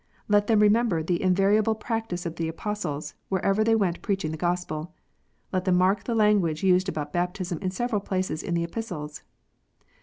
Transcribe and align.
Let 0.27 0.47
them 0.47 0.61
remember 0.61 1.03
the 1.03 1.21
invariable 1.21 1.75
practice 1.75 2.25
of 2.25 2.37
the 2.37 2.47
Apostles, 2.47 3.13
wherever 3.29 3.63
they 3.63 3.75
went 3.75 4.01
preaching 4.01 4.31
the 4.31 4.35
Gospel. 4.35 4.95
Let 5.53 5.65
them 5.65 5.75
mark 5.75 6.05
the 6.05 6.15
language 6.15 6.63
used 6.63 6.89
about 6.89 7.13
baptism 7.13 7.59
in 7.61 7.69
several 7.69 8.01
places 8.01 8.41
in 8.41 8.55
the 8.55 8.63
Epistles. 8.63 9.21